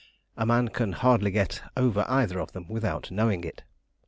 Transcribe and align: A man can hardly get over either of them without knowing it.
A 0.35 0.47
man 0.47 0.69
can 0.69 0.93
hardly 0.93 1.29
get 1.29 1.61
over 1.77 2.05
either 2.07 2.39
of 2.39 2.53
them 2.53 2.65
without 2.67 3.11
knowing 3.11 3.43
it. 3.43 3.61